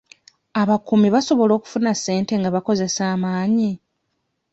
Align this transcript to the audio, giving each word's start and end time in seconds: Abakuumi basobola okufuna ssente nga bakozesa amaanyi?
Abakuumi 0.61 1.07
basobola 1.15 1.51
okufuna 1.55 1.91
ssente 1.97 2.33
nga 2.39 2.49
bakozesa 2.55 3.01
amaanyi? 3.15 3.71